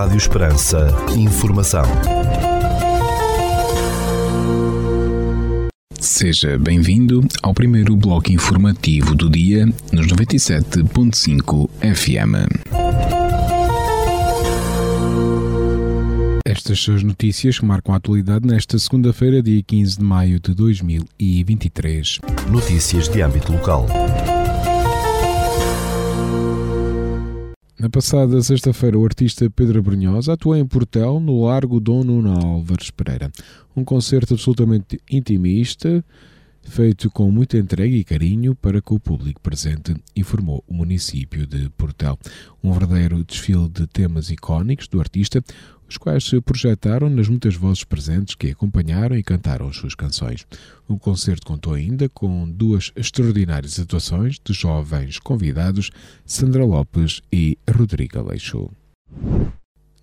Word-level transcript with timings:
Rádio 0.00 0.16
Esperança. 0.16 0.88
Informação. 1.14 1.84
Seja 6.00 6.58
bem-vindo 6.58 7.20
ao 7.42 7.52
primeiro 7.52 7.94
bloco 7.94 8.32
informativo 8.32 9.14
do 9.14 9.28
dia 9.28 9.66
nos 9.92 10.06
97.5 10.06 11.68
FM. 11.82 12.48
Estas 16.46 16.82
são 16.82 16.94
as 16.94 17.02
notícias 17.02 17.58
que 17.58 17.66
marcam 17.66 17.92
a 17.92 17.98
atualidade 17.98 18.46
nesta 18.46 18.78
segunda-feira, 18.78 19.42
dia 19.42 19.62
15 19.62 19.98
de 19.98 20.02
maio 20.02 20.40
de 20.40 20.54
2023. 20.54 22.20
Notícias 22.48 23.06
de 23.06 23.20
âmbito 23.20 23.52
local. 23.52 23.86
Na 27.80 27.88
passada 27.88 28.42
sexta-feira, 28.42 28.98
o 28.98 29.04
artista 29.06 29.48
Pedro 29.48 29.82
Brunhosa 29.82 30.34
atuou 30.34 30.54
em 30.54 30.66
Portel, 30.66 31.18
no 31.18 31.46
Largo 31.46 31.80
Dom 31.80 32.04
Nuno 32.04 32.30
Álvares 32.30 32.90
Pereira. 32.90 33.32
Um 33.74 33.82
concerto 33.82 34.34
absolutamente 34.34 35.00
intimista, 35.10 36.04
feito 36.62 37.10
com 37.10 37.30
muita 37.30 37.58
entrega 37.58 37.94
e 37.94 38.04
carinho 38.04 38.54
para 38.54 38.80
com 38.80 38.94
o 38.94 39.00
público 39.00 39.40
presente, 39.40 39.94
informou 40.14 40.62
o 40.66 40.74
município 40.74 41.46
de 41.46 41.68
Portel. 41.70 42.18
Um 42.62 42.72
verdadeiro 42.72 43.24
desfile 43.24 43.68
de 43.68 43.86
temas 43.86 44.30
icónicos 44.30 44.88
do 44.88 45.00
artista, 45.00 45.42
os 45.88 45.96
quais 45.96 46.24
se 46.24 46.40
projetaram 46.40 47.10
nas 47.10 47.28
muitas 47.28 47.56
vozes 47.56 47.82
presentes 47.82 48.36
que 48.36 48.50
acompanharam 48.50 49.16
e 49.16 49.22
cantaram 49.22 49.68
as 49.68 49.76
suas 49.76 49.94
canções. 49.94 50.46
O 50.86 50.98
concerto 50.98 51.46
contou 51.46 51.74
ainda 51.74 52.08
com 52.08 52.48
duas 52.48 52.92
extraordinárias 52.94 53.78
atuações 53.80 54.38
de 54.44 54.52
jovens 54.52 55.18
convidados, 55.18 55.90
Sandra 56.24 56.64
Lopes 56.64 57.20
e 57.32 57.58
Rodrigo 57.68 58.18
Aleixo. 58.18 58.70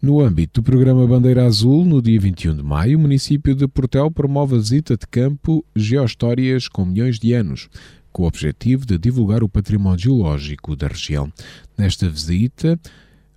No 0.07 0.21
âmbito 0.21 0.61
do 0.61 0.63
programa 0.63 1.05
Bandeira 1.05 1.45
Azul, 1.45 1.83
no 1.83 2.02
dia 2.02 2.17
21 2.17 2.55
de 2.55 2.63
maio, 2.63 2.97
o 2.97 3.02
município 3.02 3.53
de 3.53 3.67
Portel 3.67 4.09
promove 4.09 4.55
a 4.55 4.58
visita 4.58 4.95
de 4.95 5.05
campo 5.05 5.66
Geohistórias 5.75 6.69
com 6.69 6.86
milhões 6.86 7.19
de 7.19 7.33
anos, 7.33 7.67
com 8.14 8.23
o 8.23 8.25
objetivo 8.25 8.86
de 8.86 8.97
divulgar 8.97 9.44
o 9.44 9.49
património 9.49 9.99
geológico 9.99 10.77
da 10.77 10.88
região. 10.88 11.30
Nesta 11.77 12.08
visita, 12.08 12.80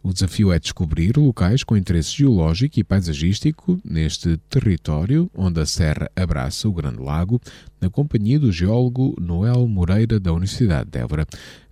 o 0.01 0.13
desafio 0.13 0.53
é 0.53 0.61
descobrir 0.61 1.17
locais 1.17 1.65
com 1.65 1.77
interesse 1.77 2.13
geológico 2.19 2.79
e 2.79 2.85
paisagístico 2.85 3.81
neste 3.85 4.37
território 4.49 5.29
onde 5.35 5.61
a 5.61 5.67
serra 5.67 6.09
abraça 6.15 6.69
o 6.69 6.73
Grande 6.73 7.03
Lago, 7.03 7.41
na 7.81 7.91
companhia 7.91 8.39
do 8.39 8.53
geólogo 8.53 9.17
Noel 9.21 9.67
Moreira 9.67 10.21
da 10.21 10.33
Universidade 10.33 10.89
de 10.89 11.01
Évora. 11.01 11.27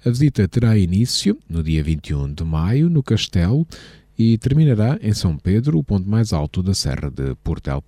A 0.05 0.11
visita 0.11 0.49
terá 0.49 0.77
início 0.77 1.39
no 1.49 1.63
dia 1.63 1.85
21 1.85 2.35
de 2.35 2.43
maio 2.43 2.91
no 2.91 3.01
Castelo 3.01 3.65
e 4.19 4.37
terminará 4.37 4.99
em 5.01 5.13
São 5.15 5.37
Pedro, 5.37 5.79
o 5.79 5.85
ponto 5.85 6.09
mais 6.09 6.33
alto 6.33 6.63
da 6.63 6.75
Serra 6.75 7.09
de 7.11 7.37
Portel. 7.37 7.83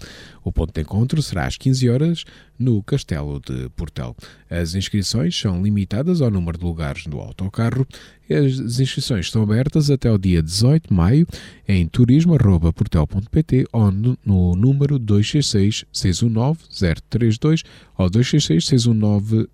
O 0.45 0.53
ponto 0.53 0.73
de 0.73 0.81
encontro 0.81 1.21
será 1.21 1.47
às 1.47 1.57
15 1.57 1.91
horas 1.91 2.25
no 2.59 2.83
Castelo 2.83 3.41
de 3.41 3.69
Portel. 3.71 4.15
As 4.49 4.75
inscrições 4.75 5.37
são 5.37 5.63
limitadas 5.63 6.21
ao 6.23 6.31
número 6.31 6.57
de 6.57 6.65
lugares 6.65 7.07
do 7.07 7.19
autocarro. 7.19 7.87
As 8.31 8.79
inscrições 8.79 9.27
estão 9.27 9.43
abertas 9.43 9.91
até 9.91 10.11
o 10.11 10.19
dia 10.19 10.41
18 10.41 10.89
de 10.89 10.95
maio 10.95 11.27
em 11.67 11.89
turismo.portel.pt 11.89 13.67
ou 13.73 13.91
no 13.91 14.55
número 14.55 14.99
266 14.99 15.85
619 15.93 16.61
032 17.09 17.65
ou 17.99 18.09
266 18.09 18.67
619 18.67 19.49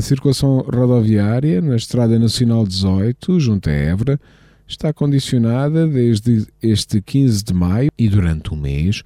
A 0.00 0.02
circulação 0.02 0.60
rodoviária 0.60 1.60
na 1.60 1.76
Estrada 1.76 2.18
Nacional 2.18 2.66
18, 2.66 3.38
junto 3.38 3.68
a 3.68 3.72
Évora, 3.74 4.18
está 4.66 4.94
condicionada 4.94 5.86
desde 5.86 6.46
este 6.62 7.02
15 7.02 7.44
de 7.44 7.52
maio 7.52 7.90
e 7.98 8.08
durante 8.08 8.54
um 8.54 8.56
mês 8.56 9.02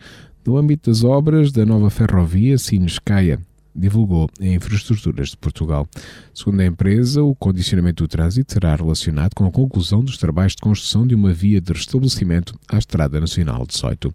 no 0.46 0.56
âmbito 0.56 0.88
das 0.88 1.02
obras 1.02 1.50
da 1.50 1.66
nova 1.66 1.90
ferrovia 1.90 2.56
Sines-Caia, 2.56 3.40
divulgou 3.74 4.28
a 4.40 4.46
Infraestruturas 4.46 5.30
de 5.30 5.36
Portugal. 5.36 5.88
Segundo 6.32 6.60
a 6.60 6.66
empresa, 6.66 7.24
o 7.24 7.34
condicionamento 7.34 8.04
do 8.04 8.08
trânsito 8.08 8.52
será 8.52 8.76
relacionado 8.76 9.34
com 9.34 9.44
a 9.46 9.50
conclusão 9.50 10.04
dos 10.04 10.16
trabalhos 10.16 10.54
de 10.54 10.62
construção 10.62 11.04
de 11.04 11.16
uma 11.16 11.32
via 11.32 11.60
de 11.60 11.72
restabelecimento 11.72 12.54
à 12.68 12.78
Estrada 12.78 13.18
Nacional 13.18 13.66
18. 13.66 14.14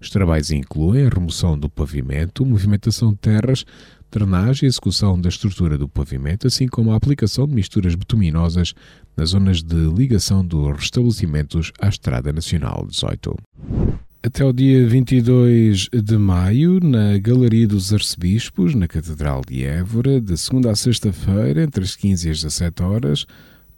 Os 0.00 0.10
trabalhos 0.10 0.52
incluem 0.52 1.06
a 1.06 1.08
remoção 1.08 1.58
do 1.58 1.68
pavimento, 1.68 2.46
movimentação 2.46 3.10
de 3.10 3.18
terras, 3.18 3.64
drenagem 4.10 4.66
e 4.66 4.68
execução 4.68 5.20
da 5.20 5.28
estrutura 5.28 5.78
do 5.78 5.88
pavimento, 5.88 6.46
assim 6.46 6.66
como 6.66 6.92
a 6.92 6.96
aplicação 6.96 7.46
de 7.46 7.54
misturas 7.54 7.94
bituminosas 7.94 8.74
nas 9.16 9.30
zonas 9.30 9.62
de 9.62 9.76
ligação 9.76 10.44
dos 10.44 10.76
restabelecimentos 10.76 11.72
à 11.80 11.88
Estrada 11.88 12.32
Nacional 12.32 12.86
18. 12.88 13.36
Até 14.22 14.44
o 14.44 14.52
dia 14.52 14.86
22 14.86 15.88
de 15.92 16.18
maio, 16.18 16.78
na 16.78 17.16
Galeria 17.16 17.66
dos 17.66 17.90
Arcebispos, 17.90 18.74
na 18.74 18.86
Catedral 18.86 19.40
de 19.48 19.64
Évora, 19.64 20.20
de 20.20 20.36
segunda 20.36 20.70
a 20.70 20.76
sexta-feira, 20.76 21.62
entre 21.62 21.82
as 21.82 21.96
15 21.96 22.28
e 22.28 22.30
as 22.30 22.42
17 22.42 22.82
horas, 22.82 23.26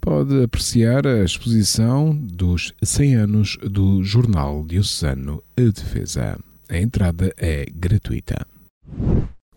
pode 0.01 0.43
apreciar 0.43 1.07
a 1.07 1.23
exposição 1.23 2.13
dos 2.17 2.73
100 2.83 3.15
anos 3.15 3.57
do 3.63 4.03
Jornal 4.03 4.65
Diocesano 4.67 5.41
A 5.57 5.61
Defesa. 5.61 6.37
A 6.69 6.77
entrada 6.77 7.33
é 7.39 7.65
gratuita. 7.73 8.45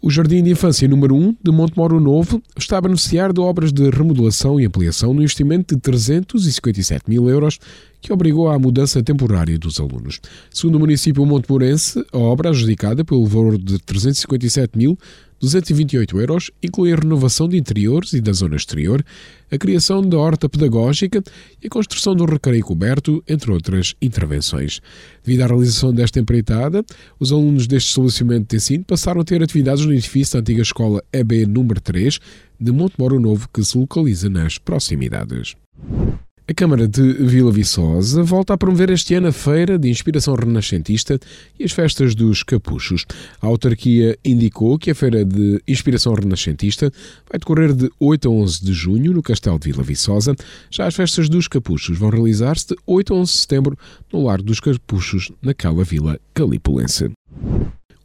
O 0.05 0.09
Jardim 0.11 0.43
de 0.43 0.51
Infância 0.51 0.87
número 0.87 1.15
1 1.15 1.37
de 1.43 1.51
Montemoro 1.51 1.99
Novo 1.99 2.39
está 2.55 2.77
a 2.77 2.81
beneficiar 2.81 3.33
de 3.33 3.41
obras 3.41 3.73
de 3.73 3.89
remodelação 3.89 4.59
e 4.59 4.65
ampliação 4.67 5.15
no 5.15 5.21
investimento 5.23 5.73
de 5.73 5.81
357 5.81 7.05
mil 7.09 7.27
euros 7.27 7.57
que 7.99 8.13
obrigou 8.13 8.47
à 8.47 8.59
mudança 8.59 9.01
temporária 9.01 9.57
dos 9.57 9.79
alunos. 9.79 10.21
Segundo 10.51 10.75
o 10.75 10.79
município 10.79 11.25
montemorense, 11.25 12.05
a 12.13 12.19
obra 12.19 12.49
adjudicada 12.49 13.03
pelo 13.03 13.25
valor 13.25 13.57
de 13.57 13.79
357 13.79 14.77
mil 14.77 14.95
228 15.39 16.19
euros 16.19 16.51
inclui 16.61 16.93
a 16.93 16.95
renovação 16.95 17.47
de 17.47 17.57
interiores 17.57 18.13
e 18.13 18.21
da 18.21 18.33
zona 18.33 18.55
exterior, 18.55 19.03
a 19.51 19.57
criação 19.57 20.01
da 20.01 20.17
horta 20.17 20.49
pedagógica 20.49 21.23
e 21.61 21.67
a 21.67 21.69
construção 21.69 22.15
do 22.15 22.25
recreio 22.25 22.63
coberto, 22.63 23.23
entre 23.27 23.51
outras 23.51 23.95
intervenções. 24.01 24.81
Devido 25.23 25.41
à 25.41 25.47
realização 25.47 25.93
desta 25.93 26.19
empreitada, 26.19 26.83
os 27.19 27.31
alunos 27.31 27.67
deste 27.67 27.89
estabelecimento 27.89 28.49
de 28.49 28.55
ensino 28.55 28.83
passaram 28.83 29.21
a 29.21 29.25
ter 29.25 29.43
atividades 29.43 29.85
no 29.85 29.93
edifício 29.93 30.33
da 30.33 30.39
antiga 30.39 30.61
escola 30.61 31.03
EB 31.13 31.45
número 31.45 31.79
3 31.79 32.19
de 32.59 32.71
Montemoro 32.71 33.19
Novo, 33.19 33.47
que 33.53 33.63
se 33.63 33.77
localiza 33.77 34.29
nas 34.29 34.57
proximidades. 34.57 35.55
A 36.47 36.53
Câmara 36.53 36.87
de 36.87 37.01
Vila 37.01 37.51
Viçosa 37.51 38.21
volta 38.21 38.53
a 38.53 38.57
promover 38.57 38.91
este 38.91 39.15
ano 39.15 39.29
a 39.29 39.31
Feira 39.31 39.79
de 39.79 39.89
Inspiração 39.89 40.35
Renascentista 40.35 41.19
e 41.59 41.63
as 41.63 41.71
Festas 41.71 42.13
dos 42.13 42.43
Capuchos. 42.43 43.03
A 43.41 43.47
autarquia 43.47 44.15
indicou 44.23 44.77
que 44.77 44.91
a 44.91 44.95
Feira 44.95 45.25
de 45.25 45.59
Inspiração 45.67 46.13
Renascentista 46.13 46.93
vai 47.27 47.39
decorrer 47.39 47.73
de 47.73 47.89
8 47.99 48.27
a 48.27 48.31
11 48.31 48.63
de 48.63 48.73
junho 48.73 49.11
no 49.11 49.23
Castelo 49.23 49.57
de 49.57 49.71
Vila 49.71 49.81
Viçosa. 49.81 50.35
Já 50.69 50.85
as 50.85 50.93
Festas 50.93 51.27
dos 51.29 51.47
Capuchos 51.47 51.97
vão 51.97 52.11
realizar-se 52.11 52.67
de 52.67 52.75
8 52.85 53.11
a 53.11 53.17
11 53.17 53.31
de 53.31 53.37
setembro 53.39 53.79
no 54.13 54.23
Lar 54.23 54.39
dos 54.39 54.59
Capuchos, 54.59 55.31
naquela 55.41 55.83
Vila 55.83 56.19
Calipulense. 56.31 57.09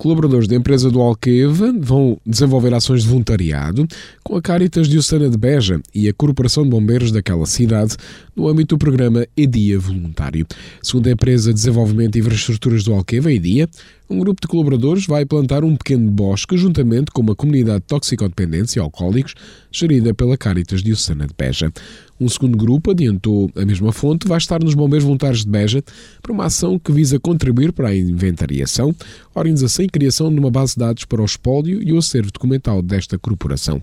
Colaboradores 0.01 0.49
da 0.49 0.57
empresa 0.57 0.91
do 0.91 0.99
Alqueva 0.99 1.75
vão 1.79 2.19
desenvolver 2.25 2.73
ações 2.73 3.03
de 3.03 3.09
voluntariado 3.11 3.87
com 4.25 4.35
a 4.35 4.41
Caritas 4.41 4.89
Diocesana 4.89 5.29
de 5.29 5.37
Beja 5.37 5.79
e 5.95 6.09
a 6.09 6.15
Corporação 6.15 6.65
de 6.65 6.71
Bombeiros 6.71 7.13
daquela 7.13 7.45
cidade 7.45 7.99
no 8.35 8.49
âmbito 8.49 8.77
do 8.77 8.79
programa 8.79 9.27
EDIA 9.37 9.79
Voluntário. 9.79 10.47
Segundo 10.83 11.07
a 11.09 11.11
empresa 11.11 11.51
de 11.51 11.57
Desenvolvimento 11.57 12.17
e 12.17 12.21
Infraestruturas 12.21 12.83
do 12.83 12.95
Alqueva, 12.95 13.31
EDIA, 13.31 13.69
um 14.11 14.19
grupo 14.19 14.41
de 14.43 14.49
colaboradores 14.49 15.07
vai 15.07 15.25
plantar 15.25 15.63
um 15.63 15.77
pequeno 15.77 16.11
bosque 16.11 16.57
juntamente 16.57 17.13
com 17.13 17.23
uma 17.23 17.37
comunidade 17.37 17.79
de 17.79 17.87
toxicodependência 17.87 18.81
e 18.81 18.83
alcoólicos 18.83 19.35
gerida 19.71 20.13
pela 20.13 20.37
Caritas 20.37 20.83
Diocesana 20.83 21.29
de 21.29 21.35
Beja. 21.39 21.73
Um 22.21 22.29
segundo 22.29 22.59
grupo, 22.59 22.91
adiantou 22.91 23.51
a 23.55 23.65
mesma 23.65 23.93
fonte, 23.93 24.27
vai 24.27 24.37
estar 24.39 24.63
nos 24.63 24.75
Bombeiros 24.75 25.05
Voluntários 25.05 25.45
de 25.45 25.51
Beja 25.51 25.83
para 26.21 26.33
uma 26.33 26.47
ação 26.47 26.77
que 26.77 26.91
visa 26.91 27.21
contribuir 27.21 27.73
para 27.73 27.91
a 27.91 27.97
inventariação, 27.97 28.93
organização 29.33 29.85
e 29.85 29.89
criação 29.89 30.35
de 30.35 30.41
uma 30.41 30.51
base 30.51 30.75
de 30.75 30.81
dados 30.81 31.05
para 31.05 31.23
o 31.23 31.25
espólio 31.25 31.81
e 31.81 31.93
o 31.93 31.99
acervo 31.99 32.33
documental 32.33 32.83
desta 32.83 33.17
corporação. 33.17 33.81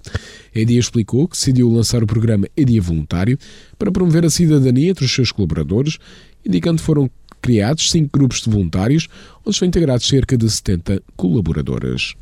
EDIA 0.53 0.79
explicou 0.79 1.25
que 1.25 1.37
decidiu 1.37 1.71
lançar 1.71 2.03
o 2.03 2.07
programa 2.07 2.49
EDIA 2.55 2.81
Voluntário 2.81 3.39
para 3.79 3.91
promover 3.93 4.25
a 4.25 4.29
cidadania 4.29 4.91
entre 4.91 5.05
os 5.05 5.11
seus 5.11 5.31
colaboradores, 5.31 5.97
indicando 6.45 6.79
que 6.79 6.83
foram 6.83 7.09
criados 7.47 7.91
cinco 7.91 8.09
grupos 8.11 8.41
de 8.41 8.49
voluntários, 8.49 9.07
onde 9.39 9.51
estão 9.51 9.65
integrados 9.65 10.05
cerca 10.05 10.37
de 10.37 10.49
70 10.49 11.01
colaboradores. 11.15 12.13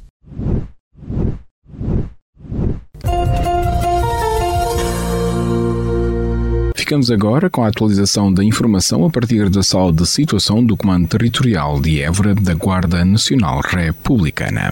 Ficamos 6.75 7.10
agora 7.10 7.50
com 7.50 7.63
a 7.63 7.68
atualização 7.69 8.31
da 8.31 8.44
informação 8.44 9.04
a 9.04 9.10
partir 9.10 9.50
da 9.50 9.63
sala 9.63 9.92
de 9.92 10.06
situação 10.06 10.63
do 10.63 10.77
Comando 10.77 11.07
Territorial 11.07 11.81
de 11.81 12.00
Évora 12.01 12.36
da 12.36 12.54
Guarda 12.54 13.04
Nacional 13.04 13.62
Republicana. 13.62 14.69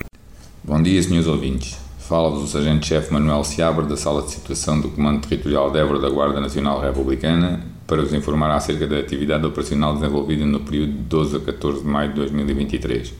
Bom 0.63 0.79
dia, 0.83 1.01
senhores 1.01 1.27
ouvintes. 1.27 1.82
Fala-vos 2.07 2.43
o 2.43 2.47
Sargento-Chefe 2.47 3.13
Manuel 3.13 3.45
Seabra 3.45 3.85
da 3.85 3.95
Sala 3.95 4.23
de 4.23 4.31
Situação 4.31 4.77
do 4.77 4.89
Comando 4.89 5.25
Territorial 5.25 5.71
de 5.71 5.79
Évora 5.79 5.99
da 5.99 6.09
Guarda 6.09 6.41
Nacional 6.41 6.81
Republicana 6.81 7.61
para 7.87 8.01
vos 8.01 8.13
informar 8.13 8.53
acerca 8.53 8.85
da 8.85 8.99
atividade 8.99 9.45
operacional 9.45 9.93
desenvolvida 9.93 10.45
no 10.45 10.59
período 10.59 10.91
de 10.91 10.97
12 10.97 11.37
a 11.37 11.39
14 11.39 11.79
de 11.79 11.87
maio 11.87 12.09
de 12.09 12.15
2023. 12.15 13.13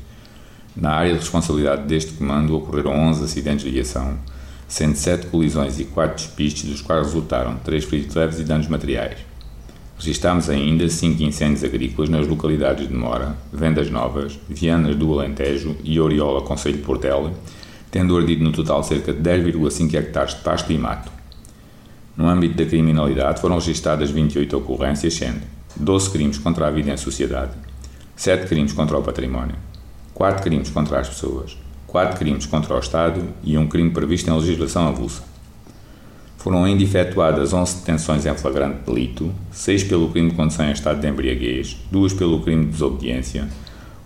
Na 0.76 0.96
área 0.96 1.14
de 1.14 1.20
responsabilidade 1.20 1.84
deste 1.84 2.12
comando 2.12 2.58
ocorreram 2.58 2.92
11 2.92 3.24
acidentes 3.24 3.64
de 3.64 3.72
viação, 3.72 4.18
sendo 4.68 4.98
7 4.98 5.28
colisões 5.28 5.80
e 5.80 5.86
4 5.86 6.16
despistes, 6.16 6.70
dos 6.70 6.82
quais 6.82 7.06
resultaram 7.06 7.56
3 7.64 7.86
feridos 7.86 8.16
leves 8.16 8.40
e 8.42 8.44
danos 8.44 8.68
materiais. 8.68 9.16
Registámos 9.98 10.50
ainda 10.50 10.90
5 10.90 11.24
incêndios 11.24 11.64
agrícolas 11.64 12.10
nas 12.10 12.28
localidades 12.28 12.90
de 12.90 12.94
Mora, 12.94 13.38
Vendas 13.52 13.90
Novas, 13.90 14.38
Vianas 14.50 14.94
do 14.98 15.18
Alentejo 15.18 15.78
e 15.86 16.02
Oriola, 16.02 16.42
Conselho 16.42 16.76
de 16.76 16.84
Portela, 16.84 17.32
tendo 17.94 18.18
ardido 18.18 18.44
no 18.44 18.52
total 18.52 18.84
cerca 18.84 19.14
de 19.14 19.22
10,5 19.22 19.94
hectares 19.94 20.34
de 20.34 20.42
pasto 20.42 20.74
e 20.74 20.78
mato. 20.80 21.12
No 22.18 22.28
âmbito 22.28 22.56
da 22.58 22.66
criminalidade 22.66 23.40
foram 23.40 23.60
registadas 23.60 24.10
28 24.10 24.58
ocorrências, 24.58 25.14
sendo 25.14 25.42
12 25.76 26.10
crimes 26.10 26.40
contra 26.40 26.68
a 26.68 26.72
vida 26.72 26.90
em 26.90 26.98
sociedade, 26.98 27.52
7 28.16 28.48
crimes 28.48 28.74
contra 28.74 28.98
o 28.98 29.04
património, 29.04 29.56
4 30.12 30.42
crimes 30.42 30.72
contra 30.72 31.02
as 31.02 31.10
pessoas, 31.10 31.56
4 31.86 32.18
crimes 32.18 32.48
contra 32.48 32.76
o 32.76 32.80
Estado 32.80 33.22
e 33.44 33.56
um 33.60 33.68
crime 33.68 33.92
previsto 33.92 34.28
em 34.28 34.34
legislação 34.34 34.88
avulsa. 34.88 35.22
Foram 36.40 36.64
ainda 36.64 36.82
efetuadas 36.82 37.54
11 37.54 37.82
detenções 37.82 38.26
em 38.26 38.34
flagrante 38.34 38.80
delito, 38.88 39.32
6 39.52 39.84
pelo 39.84 40.10
crime 40.10 40.32
de 40.32 40.36
condução 40.36 40.66
em 40.66 40.72
estado 40.72 41.00
de 41.00 41.08
embriaguez, 41.08 41.78
2 41.92 42.14
pelo 42.14 42.42
crime 42.42 42.66
de 42.66 42.72
desobediência, 42.72 43.48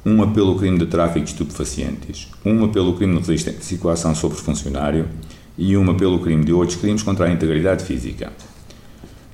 uma 0.06 0.28
pelo 0.28 0.56
crime 0.56 0.78
de 0.78 0.86
tráfico 0.86 1.26
de 1.26 1.32
estupefacientes, 1.32 2.28
uma 2.46 2.68
pelo 2.70 2.94
crime 2.94 3.14
de 3.14 3.20
resistência 3.20 3.76
e 3.76 3.78
coação 3.78 4.16
sobre 4.16 4.38
funcionário 4.38 5.08
e 5.58 5.76
uma 5.76 5.96
pelo 5.96 6.20
crime 6.20 6.46
de 6.46 6.54
outros 6.54 6.78
crimes 6.78 7.04
contra 7.04 7.26
a 7.26 7.32
integridade 7.32 7.84
física. 7.84 8.32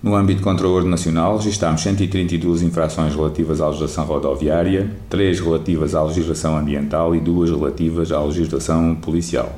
No 0.01 0.15
âmbito 0.15 0.42
contra 0.42 0.68
o 0.68 0.74
ordem 0.74 0.92
nacional, 0.92 1.38
registámos 1.38 1.81
132 1.81 2.62
infrações 2.62 3.15
relativas 3.15 3.62
à 3.62 3.68
legislação 3.68 4.04
rodoviária, 4.06 4.92
3 5.10 5.39
relativas 5.39 5.95
à 5.95 6.04
legislação 6.04 6.57
ambiental 6.57 7.16
e 7.16 7.21
2 7.21 7.51
relativas 7.51 8.12
à 8.12 8.21
legislação 8.21 8.95
policial. 8.95 9.57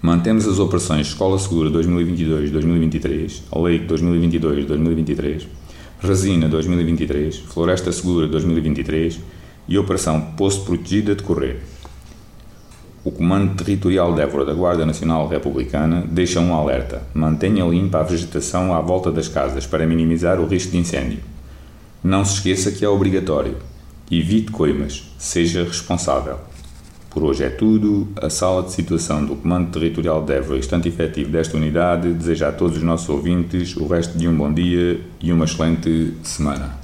Mantemos 0.00 0.46
as 0.46 0.60
operações 0.60 1.08
Escola 1.08 1.40
Segura 1.40 1.70
2022-2023, 1.70 3.42
Lei 3.56 3.84
2022-2023, 3.84 5.46
Resina 6.00 6.48
2023, 6.48 7.38
Floresta 7.38 7.90
Segura 7.90 8.28
2023 8.28 9.18
e 9.66 9.76
Operação 9.76 10.20
Poço 10.36 10.64
Protegida 10.64 11.12
de 11.12 11.24
Correr. 11.24 11.56
O 13.04 13.10
Comando 13.10 13.56
Territorial 13.56 14.14
de 14.14 14.20
Évora 14.20 14.44
da 14.44 14.54
Guarda 14.54 14.86
Nacional 14.86 15.26
Republicana 15.26 16.04
deixa 16.08 16.38
um 16.38 16.54
alerta: 16.54 17.02
mantenha 17.12 17.64
limpa 17.64 17.98
a 17.98 18.04
vegetação 18.04 18.72
à 18.72 18.80
volta 18.80 19.10
das 19.10 19.26
casas 19.26 19.66
para 19.66 19.88
minimizar 19.88 20.40
o 20.40 20.46
risco 20.46 20.70
de 20.70 20.78
incêndio. 20.78 21.18
Não 22.02 22.24
se 22.24 22.34
esqueça 22.34 22.70
que 22.70 22.84
é 22.84 22.88
obrigatório. 22.88 23.56
Evite 24.08 24.52
coimas, 24.52 25.02
seja 25.18 25.64
responsável. 25.64 26.38
Por 27.18 27.30
hoje 27.30 27.42
é 27.42 27.50
tudo. 27.50 28.06
A 28.14 28.30
sala 28.30 28.62
de 28.62 28.70
situação 28.70 29.26
do 29.26 29.34
Comando 29.34 29.72
Territorial 29.72 30.24
de 30.24 30.34
Évora, 30.34 30.56
estante 30.56 30.86
efetivo 30.86 31.32
desta 31.32 31.56
unidade, 31.56 32.12
deseja 32.12 32.50
a 32.50 32.52
todos 32.52 32.76
os 32.76 32.82
nossos 32.84 33.08
ouvintes 33.08 33.76
o 33.76 33.88
resto 33.88 34.16
de 34.16 34.28
um 34.28 34.36
bom 34.36 34.54
dia 34.54 35.00
e 35.20 35.32
uma 35.32 35.44
excelente 35.44 36.14
semana. 36.22 36.78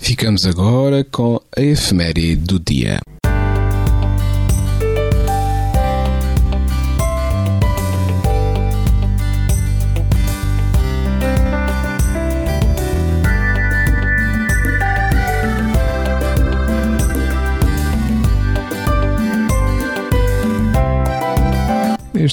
Ficamos 0.00 0.44
agora 0.44 1.04
com 1.04 1.40
a 1.56 1.60
efeméride 1.60 2.34
do 2.34 2.58
dia. 2.58 2.98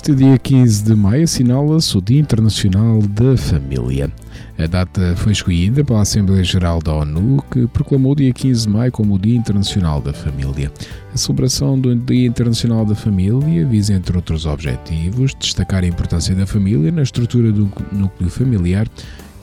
Este 0.09 0.23
dia 0.23 0.39
15 0.39 0.85
de 0.85 0.95
maio 0.95 1.23
assinala-se 1.23 1.95
o 1.95 2.01
Dia 2.01 2.19
Internacional 2.19 2.99
da 2.99 3.37
Família. 3.37 4.11
A 4.57 4.65
data 4.65 5.15
foi 5.15 5.33
escolhida 5.33 5.85
pela 5.85 6.01
Assembleia 6.01 6.43
Geral 6.43 6.81
da 6.81 6.91
ONU, 6.95 7.43
que 7.51 7.67
proclamou 7.67 8.13
o 8.13 8.15
dia 8.15 8.33
15 8.33 8.65
de 8.65 8.73
maio 8.73 8.91
como 8.91 9.13
o 9.13 9.19
Dia 9.19 9.35
Internacional 9.35 10.01
da 10.01 10.11
Família. 10.11 10.71
A 11.13 11.15
celebração 11.17 11.79
do 11.79 11.95
Dia 11.95 12.25
Internacional 12.25 12.87
da 12.87 12.95
Família 12.95 13.67
visa, 13.67 13.93
entre 13.93 14.15
outros 14.17 14.47
objetivos, 14.47 15.35
destacar 15.35 15.83
a 15.83 15.87
importância 15.87 16.33
da 16.33 16.47
família 16.47 16.91
na 16.91 17.03
estrutura 17.03 17.51
do 17.51 17.71
núcleo 17.91 18.31
familiar 18.31 18.87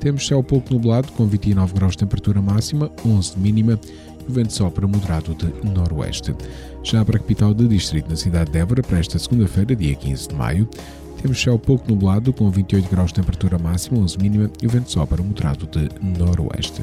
temos 0.00 0.26
céu 0.26 0.42
pouco 0.42 0.74
nublado, 0.74 1.12
com 1.12 1.24
29 1.24 1.72
graus 1.72 1.92
de 1.92 1.98
temperatura 1.98 2.42
máxima, 2.42 2.90
11 3.06 3.36
de 3.36 3.40
mínima, 3.40 3.78
e 4.26 4.28
o 4.28 4.34
vento 4.34 4.52
sopra 4.52 4.88
moderado 4.88 5.36
de 5.36 5.70
noroeste. 5.70 6.34
Já 6.82 7.04
para 7.04 7.16
a 7.16 7.20
capital 7.20 7.54
do 7.54 7.68
distrito, 7.68 8.10
na 8.10 8.16
cidade 8.16 8.50
de 8.50 8.58
Évora, 8.58 8.82
para 8.82 8.98
esta 8.98 9.20
segunda-feira, 9.20 9.76
dia 9.76 9.94
15 9.94 10.30
de 10.30 10.34
maio, 10.34 10.68
temos 11.22 11.40
céu 11.40 11.56
pouco 11.56 11.88
nublado, 11.88 12.32
com 12.32 12.50
28 12.50 12.90
graus 12.90 13.10
de 13.10 13.20
temperatura 13.20 13.56
máxima, 13.56 14.00
11 14.00 14.18
mínima, 14.18 14.50
e 14.60 14.66
o 14.66 14.68
vento 14.68 14.90
sopra 14.90 15.22
moderado 15.22 15.64
de 15.68 16.18
noroeste. 16.18 16.82